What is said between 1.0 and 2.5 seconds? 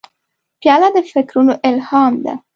فکرونو الهام ده.